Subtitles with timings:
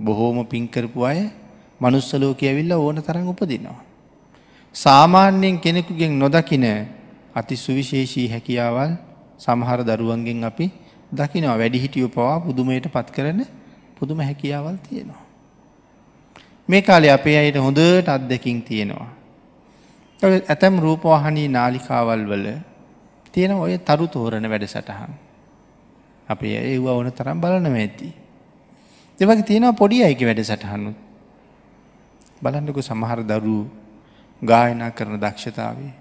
[0.00, 1.20] බොහෝම පින්කරපු අය
[1.80, 3.80] මනුස්සලෝක ඇවිල්ල ඕන තරන් උපදිනවා.
[4.74, 6.66] සාමාන්‍යයෙන් කෙනෙකුගෙන් නොදකින
[7.34, 8.92] අති සුවිශේෂී හැකියාවල්
[9.38, 10.66] සමහර දරුවන්ගෙන් අපි
[11.12, 13.40] දකිනවා වැඩිහිටියෝ පවා පුදුමයට පත් කරන
[13.98, 15.22] පුදුම හැකියාවල් තියෙනවා.
[16.68, 19.10] මේ කාලේ අපේ අයට හොඳට අත්දැකින් තියෙනවා.
[20.22, 22.46] ඇතැම් රූපවාහනී නාලිකාවල් වල
[23.34, 25.12] තියෙන ඔය තරු තෝරණ වැඩ සටහන්.
[26.28, 28.08] අපේ ඒව ඕන තරම් බලනව ඇති.
[29.20, 30.96] දෙවගේ තියෙනවා පොඩි අයක වැඩ සටහනුත්.
[32.42, 33.62] බලන්නකු සමහර දරූ
[34.42, 35.92] ගායනා කරන දක්ෂතාවේ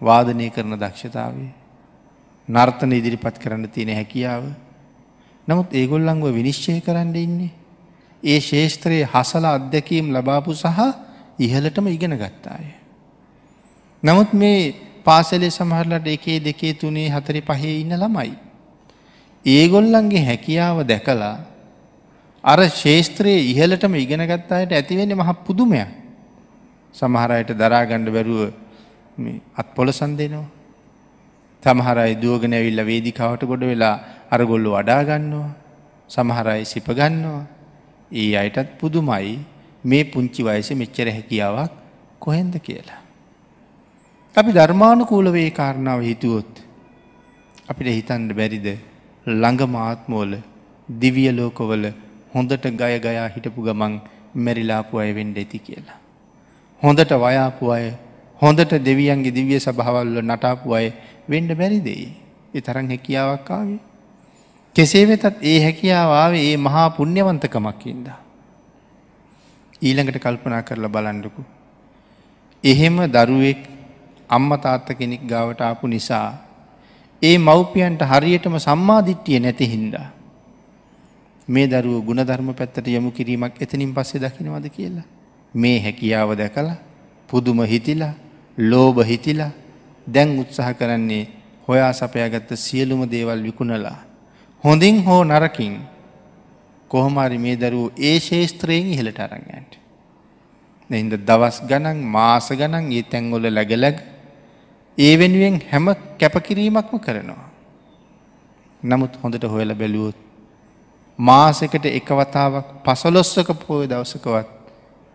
[0.00, 1.50] වාදනය කරන දක්ෂතාවේ
[2.48, 4.44] නර්තන ඉදිරිපත් කරන්න තියෙන හැකියාව
[5.48, 7.50] නමුත් ඒගොල්ලංව විනිශ්චය කරන්න ඉන්නේ.
[8.22, 10.78] ඒ ශේෂත්‍රයේ හසල අත්දැකීම් ලබාපු සහ
[11.38, 12.66] ඉහලටම ඉගෙන ගත්තාය.
[14.02, 18.32] නමුත් මේ පාසලේ සමහරලට එකේ දෙකේ තුනේ හතරි පහේ ඉන්න ළමයි.
[19.44, 21.36] ඒගොල්ලන්ගේ හැකියාව දැකලා
[22.44, 25.88] අර ශේෂත්‍රයේ ඉහලටම ඉගෙන ගත්තායට ඇතිවෙන්නේ මහ පුදුමයක්.
[26.94, 28.40] සමහරයට දරාගණ්ඩ බැරුව
[29.56, 30.46] අත් පොලසන් දෙනවා.
[31.62, 33.94] සමහරයි දුවගෙන ඇවිල්ල වේදිකාවට ගොඩ වෙලා
[34.30, 35.50] අරගොල්ලු වඩාගන්නවා.
[36.10, 37.42] සමහරයි සිපගන්නවා.
[38.12, 39.38] ඒ අයටත් පුදුමයි
[39.84, 41.72] මේ පුංචි වයස මෙච්චර හැකියාවක්
[42.20, 43.00] කොහෙන්ද කියලා.
[44.36, 46.52] අපි ධර්මානුකූලවේ කාරණාව හිතුවොත්
[47.70, 48.66] අපිට හිතන්ඩ බැරිද
[49.26, 50.32] ළඟ මාත්මෝල
[50.88, 51.84] දිවිය ලෝකවල
[52.34, 54.00] හොඳට ගය ගයා හිටපු ගමන්
[54.34, 55.98] මැරිලාපු අය වෙන්ඩ ඇති කියලා.
[56.82, 57.92] හොඳට වයාපු අය
[58.42, 60.92] හොඳට දෙවියන්ගේ දිවිය සභාවල්ල නටාපු අය
[61.28, 62.08] වෙන්ඩ බැරිදෙයි.
[62.54, 63.80] ඒ තරන් හැකියාවක් ආවේ.
[64.76, 68.08] කෙසේ වෙතත් ඒ හැකියාවේ ඒ මහා පුුණ්්‍යවන්තකමක්කින්ද.
[69.82, 71.44] ඊළඟට කල්පනා කරලා බලන්ඩකු.
[72.64, 73.62] එහෙම දරුවෙක්
[74.30, 76.40] අම්ම තාත්ත කෙනෙක් ගාවට ආපු නිසා.
[77.22, 80.21] ඒ මව්පියන්ට හරියටම සම්මාධිට්ටිය නැති හින්දා.
[81.52, 85.06] මේ දරුව ගුණධර්ම පැත්තට යොමු කිරීමක් එතනින් පස්සේ දකිනවද කියලා.
[85.54, 86.76] මේ හැකියාව දැකලා
[87.28, 88.14] පුදුම හිතිලා
[88.58, 89.50] ලෝභ හිතිලා
[90.06, 91.24] දැන් උත්සාහ කරන්නේ
[91.68, 93.98] හොයා සපයාගත්ත සියලුම දේවල් විකුණලා.
[94.64, 95.74] හොඳින් හෝ නරකින්
[96.90, 99.72] කොහොමරි මේ දරුව ඒ ශේස්ත්‍රයෙන් ඉහළට අරංයන්ට.
[100.90, 103.98] එහින්ද දවස් ගණන් මාස ගණන් ඒ තැන්ගොල läගලැග
[104.98, 105.86] ඒ වෙනුවෙන් හැම
[106.18, 107.48] කැපකිරීමක්ම කරනවා.
[108.82, 110.18] නමුත් හොඳට හොයල බැලුවොත්
[111.18, 114.48] මාසකට එකවතාවක් පසලොස්සක පෝය දවසකවත්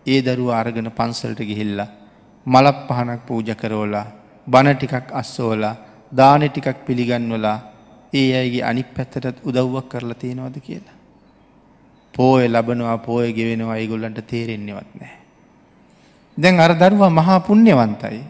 [0.06, 1.88] ඒ දරුව අරගෙන පන්සල්ට ගිහිල්ලා
[2.46, 4.06] මලක් පහනක් පූජ කරෝලා
[4.46, 5.76] බණ ටිකක් අස්සෝලා
[6.12, 7.58] දාන ටිකක් පිළිගන්වලා
[8.12, 10.96] ඒ අයගේ අනික් පැත්තටත් උදව්වක් කරලා තියෙනවද කියලා.
[12.14, 15.14] පෝය ලබනවා පෝය ගෙවෙනවා ඒගොල්ලන්ට තේරෙන්නේවත් නෑ.
[16.38, 18.22] දැන් අර දරුවා මහා පුුණ්්‍යවන්තයි.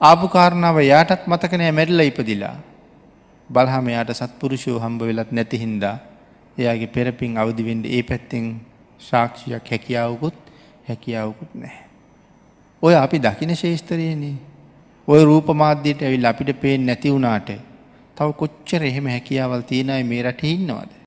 [0.00, 2.56] ආපුකාරණාව යාටත් මතකනෑ මැරිල ඉපදිලා.
[3.50, 5.96] බලහම යාට සත්පුරුෂයෝ හම්බ වෙලත් නැතිහින්දා
[6.58, 8.46] එයාගේ පෙරපින් අවදිවෙන්ඩ ඒ පැත්තෙන්
[9.00, 10.38] ශාක්ෂයක් හැකියාවකුත්
[10.88, 11.84] හැකියාවකුත් නැහැ.
[12.82, 14.34] ඔය අපි දකින ශේස්තරයනේ
[15.08, 17.50] ඔය රූපමාධ්‍යයට ඇවිල් අපිට පේෙන් නැති වුණාට
[18.16, 20.97] තව කොච්චර එහෙම හැකියාවල් තියෙනයි මේ රට ඉන්නවද.